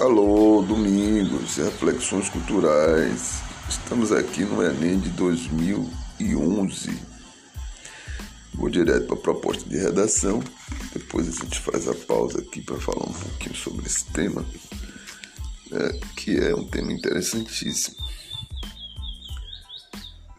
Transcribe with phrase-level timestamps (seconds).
[0.00, 3.40] Alô, domingos, reflexões culturais.
[3.68, 6.96] Estamos aqui no Enem de 2011.
[8.54, 10.40] Vou direto para a proposta de redação.
[10.92, 14.46] Depois a gente faz a pausa aqui para falar um pouquinho sobre esse tema,
[15.68, 17.96] né, que é um tema interessantíssimo.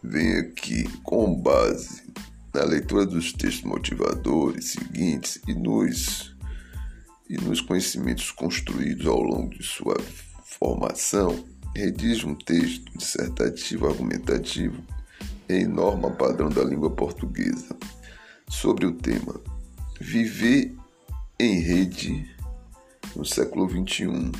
[0.02, 2.10] Venho aqui com base
[2.54, 6.34] na leitura dos textos motivadores seguintes e nos
[7.30, 9.96] e nos conhecimentos construídos ao longo de sua
[10.42, 11.44] formação,
[11.76, 14.82] redige um texto dissertativo argumentativo
[15.48, 17.76] em norma padrão da língua portuguesa.
[18.48, 19.40] Sobre o tema
[20.00, 20.74] Viver
[21.38, 22.28] em rede
[23.14, 24.32] no século XXI,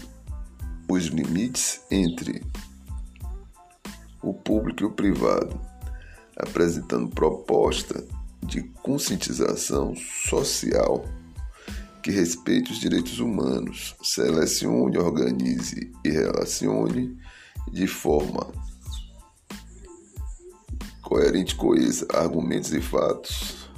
[0.91, 2.43] os limites entre
[4.21, 5.61] o público e o privado,
[6.37, 8.05] apresentando proposta
[8.43, 11.05] de conscientização social
[12.03, 17.17] que respeite os direitos humanos, selecione, organize e relacione
[17.71, 18.53] de forma
[21.03, 23.69] coerente e coesa argumentos e fatos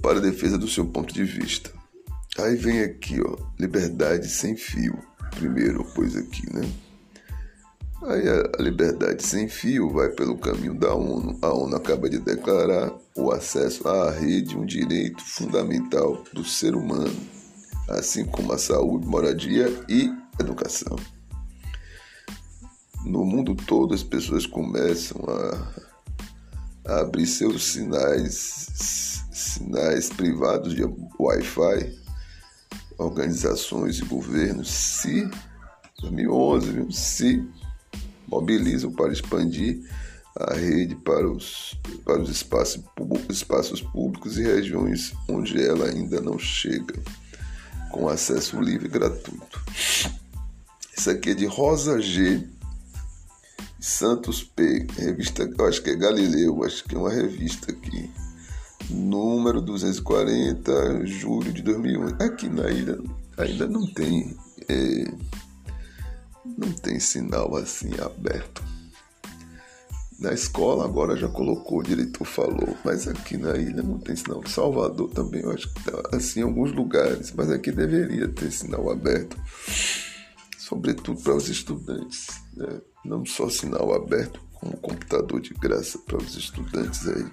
[0.00, 1.72] para defesa do seu ponto de vista.
[2.38, 4.96] Aí vem aqui, ó, liberdade sem fio.
[5.32, 6.62] Primeiro, coisa aqui, né?
[8.02, 11.36] Aí a liberdade sem fio vai pelo caminho da ONU.
[11.42, 17.16] A ONU acaba de declarar o acesso à rede um direito fundamental do ser humano,
[17.88, 20.96] assim como a saúde, moradia e educação.
[23.04, 30.84] No mundo todo as pessoas começam a, a abrir seus sinais, sinais privados de
[31.18, 31.98] Wi-Fi,
[32.96, 35.28] organizações e governos se
[36.00, 36.92] 2011, viu?
[36.92, 37.44] se
[38.28, 39.80] mobilizam para expandir
[40.36, 42.82] a rede para os, para os espaços,
[43.28, 46.94] espaços públicos e regiões onde ela ainda não chega,
[47.90, 49.60] com acesso livre e gratuito.
[50.96, 52.46] Isso aqui é de Rosa G.
[53.80, 54.86] Santos P.
[54.96, 58.10] Revista, eu acho que é Galileu, acho que é uma revista aqui.
[58.90, 62.06] Número 240, julho de 2001.
[62.20, 62.98] Aqui na ilha
[63.36, 64.36] ainda não tem.
[64.68, 65.12] É,
[66.58, 68.64] não tem sinal assim aberto.
[70.18, 74.44] Na escola agora já colocou, o diretor falou, mas aqui na ilha não tem sinal.
[74.48, 78.90] Salvador também, eu acho que tá assim em alguns lugares, mas aqui deveria ter sinal
[78.90, 79.40] aberto,
[80.58, 82.26] sobretudo para os estudantes.
[82.56, 82.80] Né?
[83.04, 87.26] Não só sinal aberto, como computador de graça para os estudantes aí.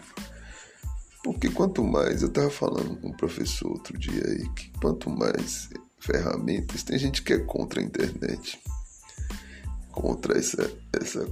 [1.24, 5.70] Porque quanto mais, eu estava falando com um professor outro dia aí, que quanto mais
[5.98, 8.60] ferramentas, tem gente que é contra a internet
[9.96, 11.28] contra essa, essa,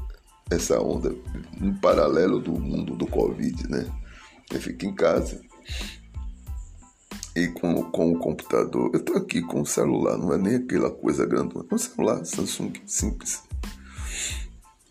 [0.49, 1.13] essa onda
[1.61, 3.85] em paralelo do mundo do Covid, né?
[4.51, 5.41] Eu fico em casa
[7.35, 8.91] e com, com o computador.
[8.93, 12.25] Eu tô aqui com o celular, não é nem aquela coisa grande, é um celular
[12.25, 13.43] Samsung simples.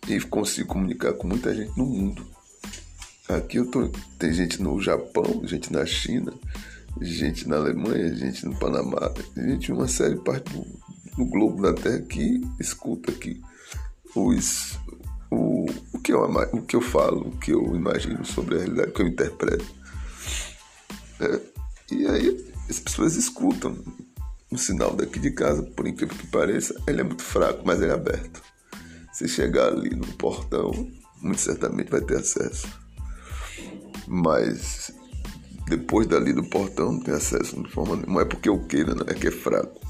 [0.06, 2.27] E consigo comunicar com muita gente no mundo.
[3.28, 6.34] Aqui eu tô, tem gente no Japão, gente na China,
[7.00, 10.66] gente na Alemanha, gente no Panamá, gente uma série de partes do,
[11.16, 13.41] do globo da Terra que escuta aqui
[14.14, 14.78] os,
[15.30, 18.90] o, o, que eu, o que eu falo, o que eu imagino sobre a realidade,
[18.90, 19.64] o que eu interpreto.
[21.20, 21.40] É,
[21.90, 23.76] e aí as pessoas escutam.
[24.50, 27.90] O sinal daqui de casa, por incrível que pareça, ele é muito fraco, mas ele
[27.90, 28.42] é aberto.
[29.10, 30.70] Se chegar ali no portão,
[31.22, 32.68] muito certamente vai ter acesso.
[34.06, 34.92] Mas
[35.68, 38.22] depois dali do portão não tem acesso de forma nenhuma.
[38.22, 39.80] É porque eu queira, não é que é fraco.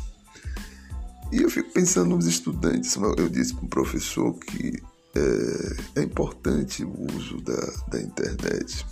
[1.32, 2.94] E eu fico pensando nos estudantes.
[2.94, 4.82] Eu disse para o professor que
[5.14, 8.86] é, é, importante o uso da, da internet.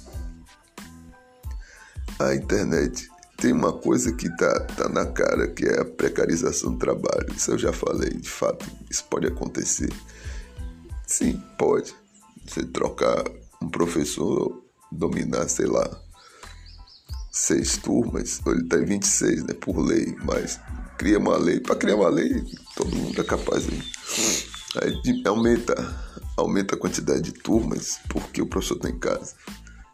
[2.18, 6.78] A internet tem uma coisa que está tá na cara, que é a precarização do
[6.78, 7.30] trabalho.
[7.36, 9.92] Isso eu já falei, de fato, isso pode acontecer.
[11.06, 11.94] Sim, pode.
[12.46, 13.22] Você trocar
[13.62, 15.88] um professor, dominar, sei lá,
[17.30, 20.58] seis turmas, ele está em 26, né, por lei, mas
[21.00, 21.58] cria uma lei.
[21.58, 22.44] Para criar uma lei,
[22.76, 23.82] todo mundo é capaz de.
[24.82, 25.74] Aí aumenta,
[26.36, 29.34] aumenta a quantidade de turmas porque o professor está em casa.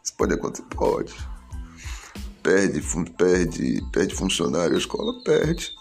[0.03, 0.65] Isso pode acontecer?
[0.75, 1.15] Pode.
[2.43, 2.81] Perde,
[3.17, 5.71] perde, perde funcionário, a escola perde.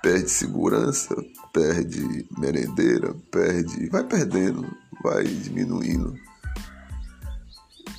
[0.00, 1.16] Perde segurança,
[1.52, 3.88] perde merendeira, perde.
[3.88, 4.70] Vai perdendo,
[5.02, 6.14] vai diminuindo.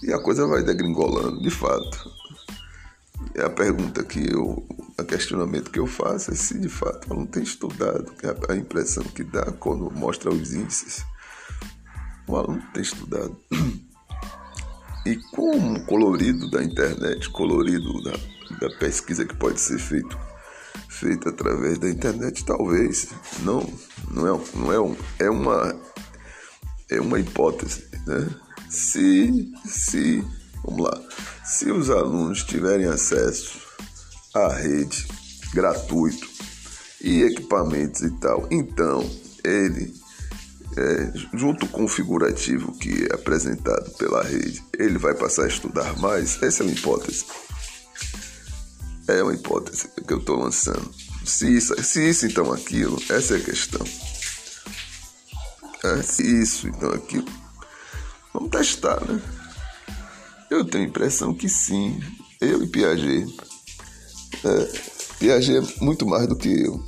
[0.02, 2.12] E a coisa vai degringolando, de fato.
[3.34, 4.66] É a pergunta que eu,
[4.98, 8.36] o questionamento que eu faço é se de fato ela não tem estudado, que é
[8.50, 11.06] a impressão que dá quando mostra os índices,
[12.28, 13.38] o aluno tem estudado.
[15.06, 18.14] E com o colorido da internet, colorido da,
[18.60, 20.18] da pesquisa que pode ser feito,
[20.90, 23.10] feita através da internet, talvez.
[23.42, 23.62] Não,
[24.10, 25.80] não é, não é, um, é uma
[26.90, 28.28] é uma hipótese, né?
[28.70, 30.24] Se se
[30.64, 31.02] vamos lá,
[31.44, 33.65] se os alunos tiverem acesso
[34.36, 35.08] à rede
[35.54, 36.28] gratuito
[37.02, 39.10] e equipamentos e tal, então
[39.44, 39.94] ele
[40.78, 45.98] é, junto com o figurativo que é apresentado pela rede, ele vai passar a estudar
[46.00, 46.42] mais?
[46.44, 47.26] Essa é uma hipótese.
[49.08, 50.92] É uma hipótese que eu estou lançando.
[51.24, 53.86] Se isso, se isso, então aquilo, essa é a questão.
[55.84, 57.26] É, se isso, então aquilo.
[58.34, 59.22] Vamos testar, né?
[60.50, 62.02] Eu tenho a impressão que sim.
[62.42, 63.34] Eu e Piaget.
[64.44, 64.80] É,
[65.20, 66.84] Piaget é muito mais do que eu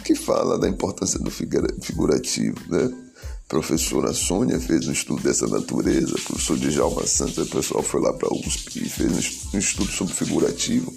[0.00, 2.90] que fala da importância do figurativo, né?
[3.22, 8.00] A professora Sônia fez um estudo dessa natureza, o professor Djalma Santos, o pessoal foi
[8.00, 9.12] lá para a USP e fez
[9.52, 10.92] um estudo sobre figurativo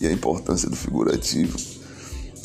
[0.00, 1.56] e a importância do figurativo.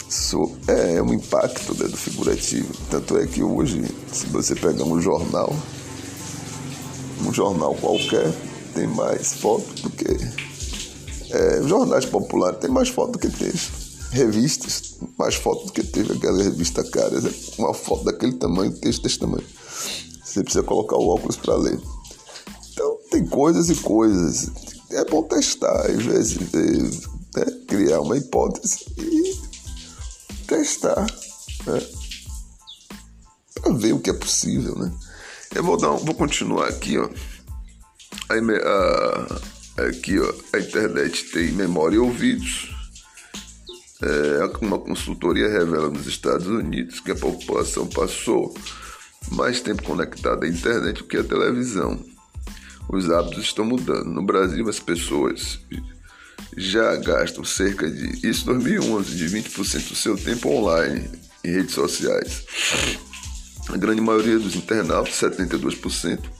[0.07, 2.73] So, é, é um impacto né, do figurativo.
[2.89, 5.55] Tanto é que hoje, se você pegar um jornal,
[7.25, 8.31] um jornal qualquer,
[8.73, 10.48] tem mais foto do que.
[11.29, 16.13] É, jornais populares tem mais foto do que texto revistas, mais foto do que teve
[16.13, 19.45] aquela revista Caras, é uma foto daquele tamanho, texto desse tamanho.
[20.23, 21.79] Você precisa colocar o óculos para ler.
[22.71, 24.49] Então, tem coisas e coisas.
[24.91, 27.45] É bom testar, às vezes, é, né?
[27.67, 29.39] criar uma hipótese e
[30.47, 31.05] testar,
[31.65, 31.81] né?
[33.55, 34.91] para ver o que é possível, né?
[35.53, 37.09] Eu vou dar, um, vou continuar aqui, ó.
[38.29, 39.41] A, a,
[39.87, 42.79] aqui, ó, a internet tem memória e ouvidos
[44.01, 48.55] é, uma consultoria revela nos Estados Unidos que a população passou
[49.31, 51.99] mais tempo conectada à internet do que à televisão.
[52.87, 54.05] Os hábitos estão mudando.
[54.05, 55.59] No Brasil, as pessoas
[56.55, 61.09] já gastam cerca de, isso 2011, de 20% do seu tempo online
[61.43, 62.45] em redes sociais.
[63.67, 66.38] A grande maioria dos internautas, 72%.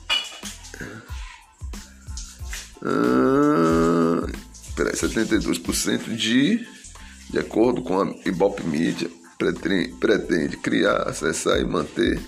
[2.82, 4.26] Ah,
[4.74, 6.66] peraí, 72% de
[7.30, 12.20] de acordo com a Ibope Media, pretende criar, acessar e manter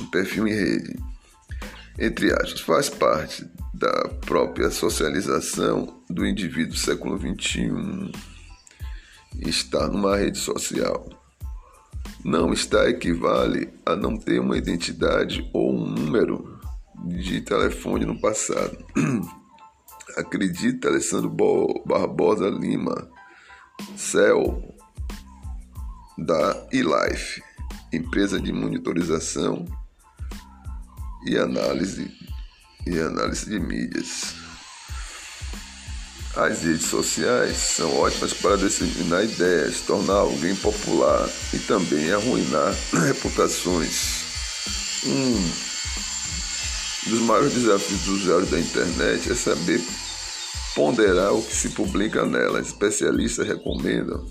[0.00, 0.96] um perfil em rede.
[1.98, 8.12] Entre aspas, faz parte da própria socialização do indivíduo do século XXI
[9.48, 11.08] estar numa rede social.
[12.24, 16.58] Não está equivale a não ter uma identidade ou um número
[17.04, 18.78] de telefone no passado.
[20.16, 21.28] Acredita Alessandro
[21.84, 23.10] Barbosa Lima,
[23.96, 24.74] Cell
[26.16, 27.42] da eLife,
[27.92, 29.64] empresa de monitorização
[31.26, 32.10] e análise
[32.86, 34.34] e análise de mídias.
[36.36, 42.74] As redes sociais são ótimas para disseminar ideias, tornar alguém popular e também arruinar
[43.06, 44.24] reputações.
[45.06, 45.34] Um
[47.10, 49.80] dos maiores desafios dos usuários da internet é saber
[50.74, 52.60] ponderar o que se publica nela.
[52.60, 54.26] Especialistas recomendam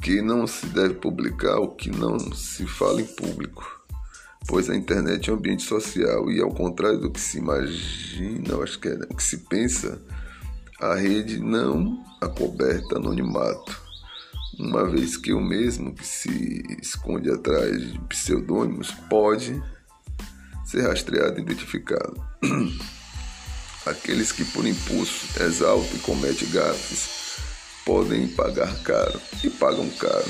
[0.00, 3.64] que não se deve publicar o que não se fala em público,
[4.46, 8.78] pois a internet é um ambiente social e, ao contrário do que se imagina, acho
[8.78, 10.00] que é o que se pensa,
[10.80, 13.82] a rede não acoberta anonimato,
[14.60, 19.60] uma vez que o mesmo que se esconde atrás de pseudônimos pode
[20.64, 22.22] ser rastreado e identificado.
[23.86, 27.16] Aqueles que por impulso exaltam e cometem gafes
[27.84, 30.28] podem pagar caro e pagam caro.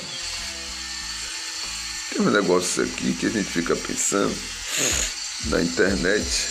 [2.11, 4.37] Tem um negócio aqui que a gente fica pensando
[5.47, 6.49] na internet.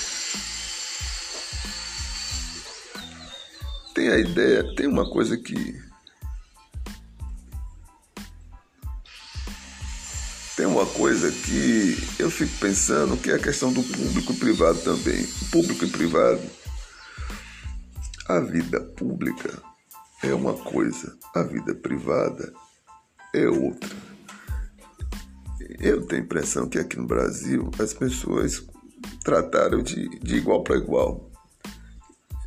[3.93, 5.79] Tem a ideia, tem uma coisa que
[10.57, 14.79] tem uma coisa que eu fico pensando que é a questão do público e privado
[14.79, 15.23] também.
[15.51, 16.41] público e privado
[18.27, 19.61] a vida pública
[20.23, 22.51] é uma coisa, a vida privada
[23.33, 23.95] é outra.
[25.79, 28.65] Eu tenho a impressão que aqui no Brasil as pessoas
[29.23, 31.29] trataram de, de igual para igual.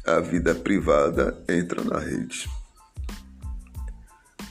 [0.05, 2.49] A vida privada entra na rede.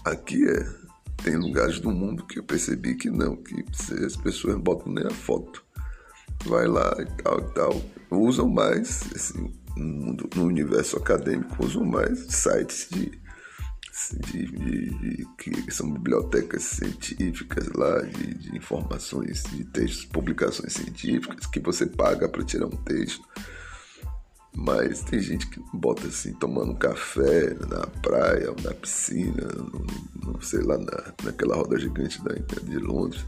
[0.05, 0.87] Aqui é.
[1.23, 3.65] Tem lugares do mundo que eu percebi que não, que
[4.05, 5.65] as pessoas não botam nem a foto.
[6.45, 7.81] Vai lá e tal e tal.
[8.11, 13.11] Usam mais assim, no, no universo acadêmico usam mais sites de,
[14.19, 21.59] de, de, de, que são bibliotecas científicas lá, de, informações, de textos, publicações científicas, que
[21.59, 23.25] você paga para tirar um texto.
[24.55, 30.61] Mas tem gente que bota assim, tomando café na praia, na piscina, no, no, sei
[30.61, 33.23] lá, na, naquela roda gigante da, de Londres.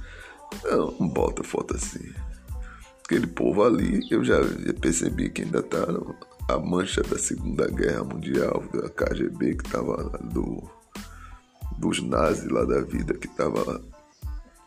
[1.00, 2.12] Não bota foto assim.
[3.06, 4.40] Aquele povo ali, eu já
[4.82, 5.86] percebi que ainda tá
[6.50, 10.70] a mancha da Segunda Guerra Mundial, da KGB, que tava do,
[11.78, 13.82] dos nazis lá da vida, que tava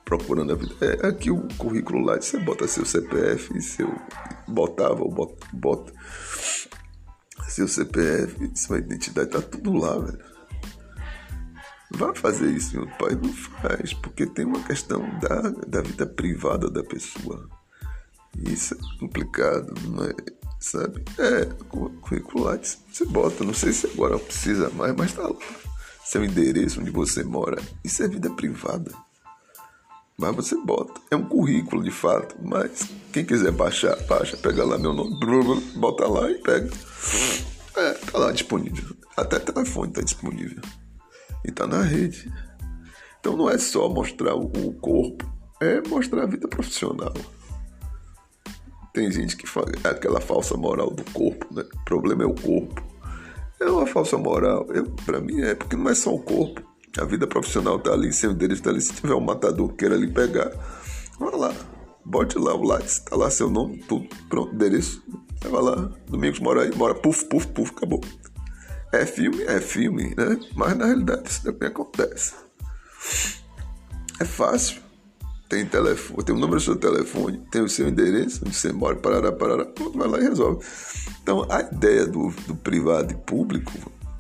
[0.05, 0.75] procurando a vida.
[0.81, 3.93] É, aqui o currículo lá, você bota seu CPF, seu.
[4.47, 5.93] Botava bota, bota
[7.49, 10.33] seu CPF, sua identidade, tá tudo lá, velho.
[11.95, 13.21] Vai fazer isso outro país?
[13.21, 17.49] Não faz, porque tem uma questão da, da vida privada da pessoa.
[18.39, 20.42] Isso é complicado, não é?
[20.63, 21.05] Sabe?
[21.19, 21.45] É,
[22.01, 25.35] currículo lá, você bota, não sei se agora precisa mais, mas tá lá.
[26.05, 28.93] Seu endereço, onde você mora, isso é vida privada.
[30.17, 31.01] Mas você bota.
[31.11, 32.37] É um currículo de fato.
[32.41, 35.19] Mas quem quiser baixar, baixa, pega lá meu nome,
[35.75, 36.71] bota lá e pega.
[37.77, 38.95] É, tá lá disponível.
[39.17, 40.63] Até telefone tá disponível.
[41.45, 42.33] E tá na rede.
[43.19, 45.29] Então não é só mostrar o corpo,
[45.61, 47.15] é mostrar a vida profissional.
[48.93, 51.65] Tem gente que fala aquela falsa moral do corpo, né?
[51.75, 52.83] O problema é o corpo.
[53.59, 54.67] É uma falsa moral.
[54.71, 56.63] Eu, pra mim é porque não é só o corpo.
[56.99, 58.81] A vida profissional tá ali, seu endereço tá ali.
[58.81, 60.51] Se tiver um matador que queira ali pegar,
[61.19, 61.55] vai lá.
[62.05, 65.03] Bote lá o lápis, tá lá seu nome, tudo, pronto, endereço.
[65.41, 68.01] Vai lá, Domingos mora aí, mora, puf, puf, puf, acabou.
[68.93, 70.39] É filme, é filme, né?
[70.55, 72.35] Mas na realidade isso também acontece.
[74.21, 74.82] É fácil.
[75.53, 78.97] Tem telefone, tem o número do seu telefone, tem o seu endereço, onde você mora,
[78.97, 80.65] parará, parará, pronto, vai lá e resolve.
[81.23, 83.71] Então a ideia do, do privado e público,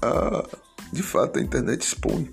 [0.02, 0.46] a,
[0.92, 2.30] de fato a internet expõe.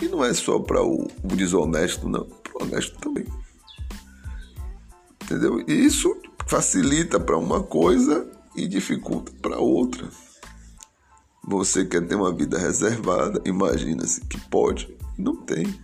[0.00, 3.26] E não é só para o, o, desonesto, não, para o honesto também.
[5.24, 5.62] Entendeu?
[5.68, 10.08] E isso facilita para uma coisa e dificulta para outra.
[11.46, 15.78] Você quer ter uma vida reservada, imagina-se que pode, não tem.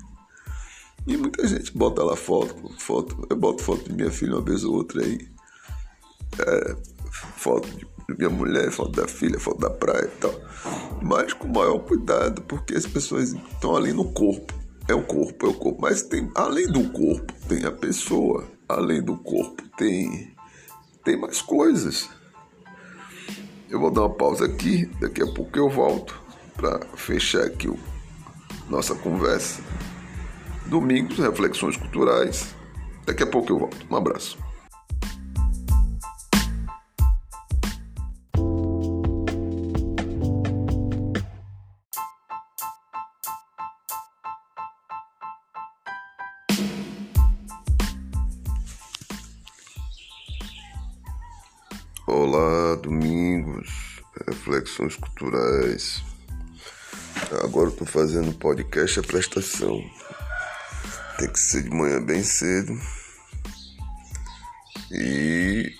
[1.06, 3.26] E muita gente bota lá foto, foto.
[3.30, 5.28] Eu boto foto de minha filha uma vez ou outra aí.
[6.38, 6.76] É,
[7.36, 7.86] foto de
[8.16, 10.34] minha mulher, foto da filha, foto da praia e tal.
[11.02, 14.52] Mas com maior cuidado, porque as pessoas estão ali no corpo.
[14.88, 15.82] É o corpo, é o corpo.
[15.82, 18.44] Mas tem, além do corpo, tem a pessoa.
[18.68, 20.34] Além do corpo, tem,
[21.04, 22.08] tem mais coisas.
[23.70, 26.18] Eu vou dar uma pausa aqui, daqui a pouco eu volto
[26.54, 27.78] para fechar aqui o,
[28.68, 29.62] nossa conversa.
[30.68, 32.54] Domingos, reflexões culturais.
[33.06, 33.86] Daqui a pouco eu volto.
[33.90, 34.36] Um abraço.
[52.06, 56.02] Olá, domingos, reflexões culturais.
[57.42, 59.82] Agora eu fazendo podcast a prestação.
[61.18, 62.80] Tem que ser de manhã bem cedo.
[64.92, 65.74] E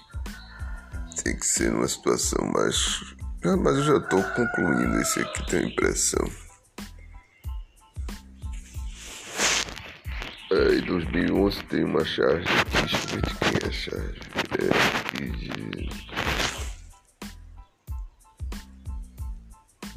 [1.23, 3.15] tem que ser numa situação mais.
[3.63, 6.29] Mas eu já estou concluindo esse aqui, tenho a impressão.
[10.51, 14.21] É, em 2011 tem uma charge aqui, deixa eu ver de quem é a charge.
[14.59, 14.65] É
[14.99, 15.89] aqui de.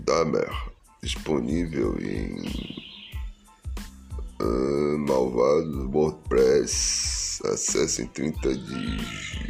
[0.03, 0.51] Damer,
[1.01, 2.90] disponível em
[4.41, 7.41] uh, Malvado WordPress.
[7.45, 8.97] Acesse em 30 de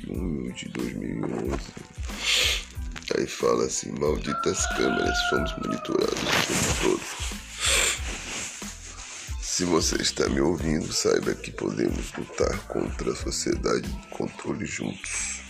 [0.08, 1.60] junho de 2011.
[3.18, 7.02] Aí fala assim: malditas câmeras, fomos monitorados o tempo todo.
[9.42, 15.42] Se você está me ouvindo, saiba que podemos lutar contra a sociedade de controle juntos.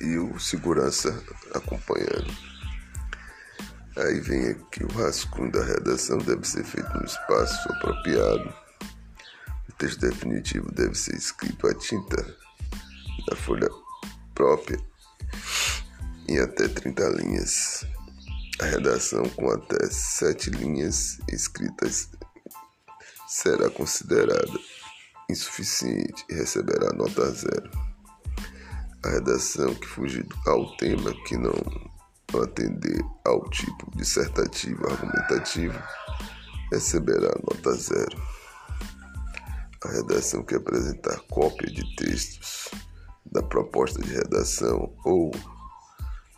[0.00, 1.22] E o segurança
[1.54, 2.53] acompanhando.
[3.96, 8.52] Aí vem aqui o rascunho da redação deve ser feito no espaço apropriado.
[9.68, 12.16] O texto definitivo deve ser escrito a tinta
[13.28, 13.68] da folha
[14.34, 14.80] própria
[16.28, 17.86] em até 30 linhas.
[18.60, 22.10] A redação com até 7 linhas escritas
[23.28, 24.58] será considerada
[25.30, 27.70] insuficiente e receberá nota zero.
[29.04, 31.93] A redação que fugir ao tema que não
[32.42, 35.78] atender ao tipo dissertativo argumentativo,
[36.72, 38.22] receberá nota zero.
[39.84, 42.70] A redação que apresentar cópia de textos
[43.26, 45.30] da proposta de redação ou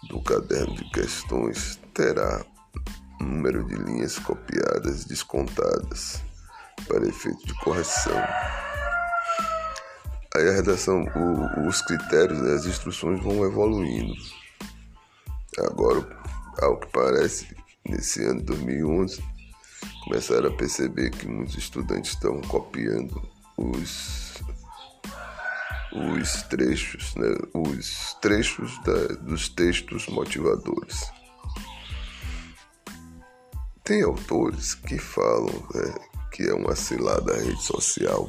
[0.08, 2.44] do caderno de questões terá
[3.20, 6.22] número de linhas copiadas descontadas
[6.86, 8.16] para efeito de correção.
[10.36, 14.14] Aí a redação, o, os critérios, né, as instruções vão evoluindo.
[15.58, 16.06] Agora,
[16.60, 19.22] ao que parece, nesse ano de 2011,
[20.04, 23.22] começaram a perceber que muitos estudantes estão copiando
[23.56, 24.34] os,
[25.92, 31.10] os trechos, né, os trechos da, dos textos motivadores.
[33.82, 35.94] Tem autores que falam né,
[36.32, 38.28] que é uma cilada a rede social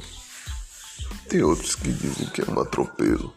[1.28, 3.34] tem outros que dizem que é um atropelo.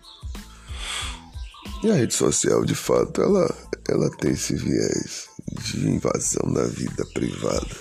[1.84, 3.56] E a rede social, de fato, ela,
[3.90, 5.28] ela tem esse viés
[5.64, 7.76] de invasão da vida privada.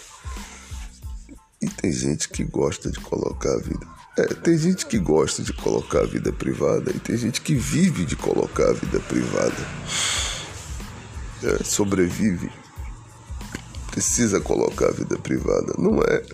[1.61, 3.87] E tem gente que gosta de colocar a vida.
[4.17, 8.07] É, tem gente que gosta de colocar a vida privada e tem gente que vive
[8.07, 9.69] de colocar a vida privada.
[11.43, 12.51] É, sobrevive.
[13.91, 15.75] Precisa colocar a vida privada.
[15.77, 16.25] Não é.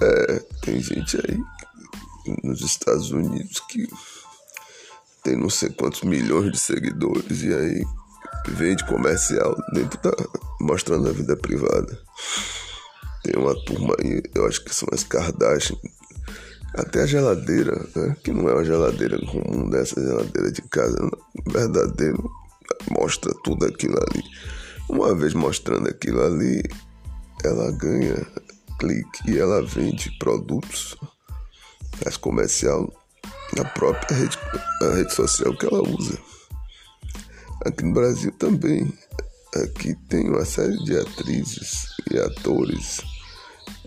[0.00, 1.38] É, tem gente aí
[2.42, 3.86] nos Estados Unidos que
[5.22, 7.84] tem não sei quantos milhões de seguidores e aí
[8.48, 10.12] vende comercial dentro da
[10.60, 11.98] mostrando a vida privada.
[13.22, 15.76] Tem uma turma aí, eu acho que são as Kardashian,
[16.74, 18.16] até a geladeira, né?
[18.22, 20.96] que não é uma geladeira comum dessa geladeira de casa,
[21.46, 22.30] verdadeiro,
[22.90, 24.22] mostra tudo aquilo ali.
[24.88, 26.62] Uma vez mostrando aquilo ali,
[27.44, 28.26] ela ganha
[28.78, 30.96] clique e ela vende produtos
[32.02, 32.90] faz comercial
[33.56, 34.38] na própria rede,
[34.82, 36.18] a rede social que ela usa.
[37.64, 38.92] Aqui no Brasil também.
[39.64, 43.00] Aqui tem uma série de atrizes e atores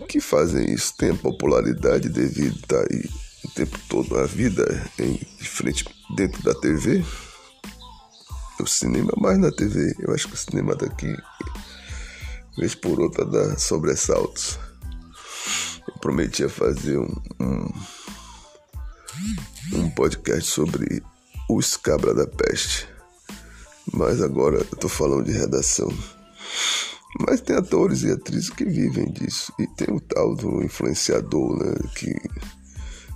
[0.08, 3.10] que fazem isso, tem a popularidade devido a estar aí
[3.44, 5.84] o tempo todo a vida em de frente
[6.16, 7.04] dentro da TV.
[8.60, 9.94] O cinema mais na TV.
[9.98, 11.14] Eu acho que o cinema daqui,
[12.56, 14.58] vez por outra, dá sobressaltos.
[15.86, 17.72] Eu prometia fazer um, um
[19.72, 21.02] um podcast sobre
[21.48, 22.88] o escabra da peste.
[23.92, 25.88] Mas agora eu tô falando de redação.
[27.20, 29.52] Mas tem atores e atrizes que vivem disso.
[29.58, 31.74] E tem o tal do influenciador, né?
[31.94, 32.14] Que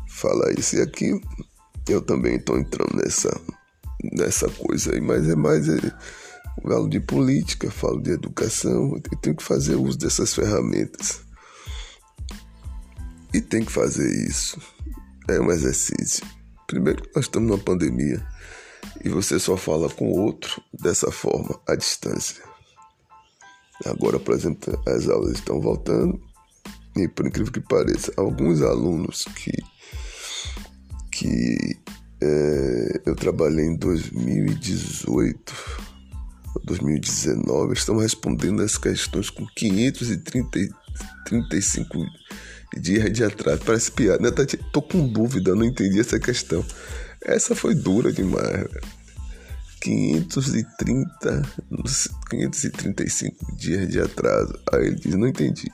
[0.09, 1.21] fala isso e aqui.
[1.89, 3.41] Eu também estou entrando nessa,
[4.13, 5.01] nessa coisa aí.
[5.01, 5.69] Mas é mais.
[5.69, 5.79] É,
[6.63, 8.95] falo de política, falo de educação.
[8.95, 11.21] Eu tenho que fazer uso dessas ferramentas.
[13.35, 14.61] E tem que fazer isso.
[15.29, 16.27] É um exercício.
[16.67, 18.27] Primeiro, nós estamos numa pandemia
[19.05, 22.43] e você só fala com o outro dessa forma, à distância.
[23.85, 26.19] Agora, por exemplo, as aulas estão voltando
[26.97, 29.53] e, por incrível que pareça, alguns alunos que,
[31.12, 31.79] que
[32.21, 35.55] é, eu trabalhei em 2018,
[36.64, 41.99] 2019, estão respondendo as questões com 535
[42.76, 43.62] dias de atraso.
[43.64, 44.31] Parece piada, né?
[44.72, 46.64] Tô com dúvida, não entendi essa questão.
[47.22, 48.66] Essa foi dura demais.
[49.81, 51.42] 530,
[52.31, 54.59] 535 dias de atraso.
[54.72, 55.70] Aí ele diz, não entendi.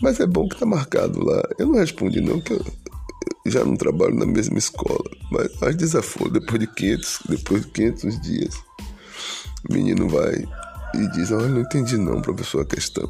[0.00, 1.42] Mas é bom que tá marcado lá.
[1.58, 2.64] Eu não respondi não, que eu
[3.46, 5.10] já não trabalho na mesma escola.
[5.30, 8.54] Mas, mas desaforo, depois de 500, depois de 500 dias,
[9.68, 10.44] o menino vai
[10.94, 13.08] e diz, olha, não entendi não, professor, a questão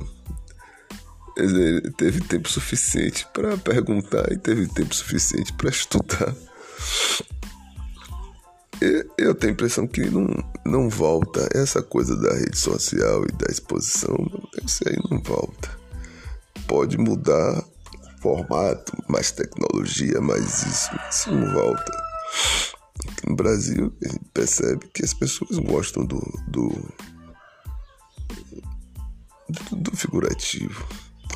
[1.38, 6.34] ele teve tempo suficiente para perguntar e teve tempo suficiente para estudar.
[9.16, 10.26] Eu tenho a impressão que não,
[10.64, 11.48] não volta.
[11.52, 14.16] Essa coisa da rede social e da exposição,
[14.64, 15.78] isso aí não volta.
[16.66, 17.64] Pode mudar
[18.20, 21.92] formato, mais tecnologia, mais isso, isso não volta.
[23.08, 26.68] Aqui no Brasil, a gente percebe que as pessoas gostam do, do,
[29.48, 30.86] do, do figurativo.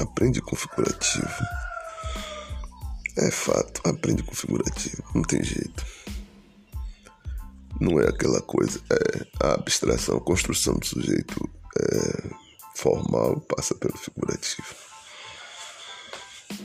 [0.02, 1.46] Aprende com figurativo.
[3.16, 5.04] É fato, aprende com figurativo.
[5.14, 5.86] Não tem jeito.
[7.80, 8.80] Não é aquela coisa.
[8.90, 12.30] É a abstração, a construção do sujeito é,
[12.74, 14.74] formal passa pelo figurativo.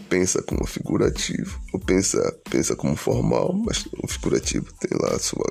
[0.10, 2.19] Pensa como figurativo, ou pensa,
[2.50, 5.45] pensa como formal, mas o figurativo tem lá a sua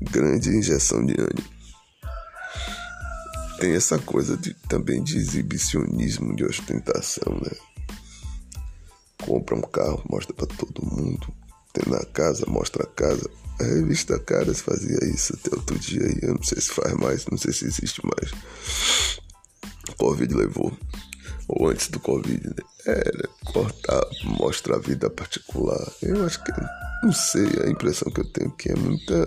[0.00, 1.55] grande injeção de ânimo
[3.58, 7.50] tem essa coisa de, também de exibicionismo, de ostentação, né?
[9.18, 11.26] Compra um carro, mostra para todo mundo.
[11.72, 13.28] Tem na casa, mostra a casa.
[13.60, 16.18] A revista Caras fazia isso até outro dia aí.
[16.22, 18.32] Eu não sei se faz mais, não sei se existe mais.
[19.96, 20.76] Covid levou.
[21.48, 22.54] Ou antes do Covid, né?
[22.84, 25.92] Era cortar, mostrar a vida particular.
[26.02, 26.52] Eu acho que.
[27.02, 29.26] Não sei, a impressão que eu tenho que é muita.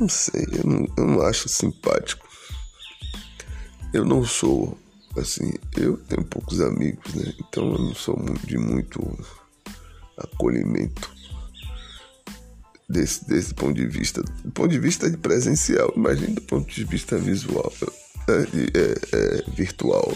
[0.00, 2.31] Não sei, eu não, eu não acho simpático.
[3.92, 4.78] Eu não sou,
[5.16, 7.34] assim, eu tenho poucos amigos, né?
[7.38, 9.00] Então eu não sou de muito
[10.16, 11.10] acolhimento
[12.88, 16.84] desse, desse ponto de vista, do ponto de vista de presencial, imagine do ponto de
[16.84, 17.72] vista visual,
[18.28, 18.32] é,
[18.78, 20.12] é, é virtual.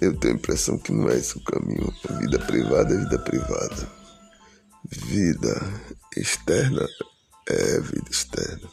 [0.00, 1.92] Eu tenho a impressão que não é esse o caminho.
[2.18, 3.88] Vida privada é vida privada.
[4.84, 5.60] Vida
[6.16, 6.86] externa
[7.48, 8.68] é vida externa.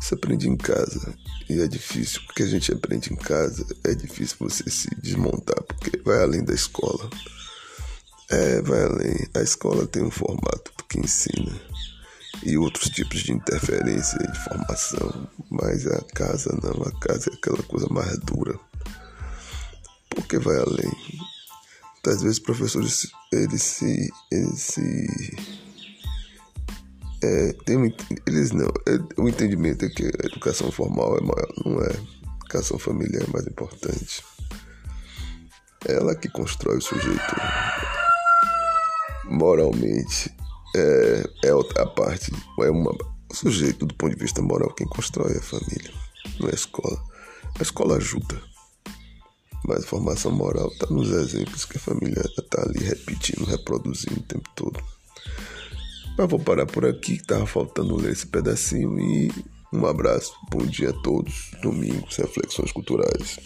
[0.00, 1.14] Isso aprendi em casa
[1.48, 5.96] e é difícil, porque a gente aprende em casa, é difícil você se desmontar, porque
[6.04, 7.10] vai além da escola.
[8.30, 9.26] É, vai além.
[9.34, 11.60] A escola tem um formato que ensina
[12.42, 17.62] e outros tipos de interferência de formação, mas a casa não, a casa é aquela
[17.64, 18.58] coisa mais dura,
[20.10, 20.92] porque vai além.
[22.06, 25.36] Às vezes professores eles se eles se
[27.22, 27.94] é, tem
[28.26, 32.36] eles não é, o entendimento é que a educação formal é maior, não é a
[32.44, 34.22] educação familiar é mais importante
[35.86, 37.34] é ela que constrói o sujeito
[39.24, 40.34] moralmente
[40.74, 42.32] é, é outra parte.
[42.60, 45.92] É uma, o sujeito, do ponto de vista moral, quem constrói é a família,
[46.38, 47.02] não é a escola.
[47.58, 48.40] A escola ajuda,
[49.64, 54.24] mas a formação moral está nos exemplos que a família está ali repetindo, reproduzindo o
[54.24, 54.80] tempo todo.
[56.18, 59.30] Mas vou parar por aqui, que estava faltando ler esse pedacinho e
[59.72, 63.38] um abraço, bom dia a todos, domingos, reflexões culturais.